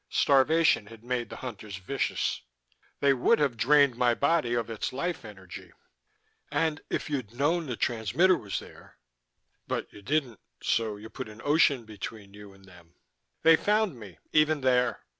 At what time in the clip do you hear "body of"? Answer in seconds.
4.15-4.67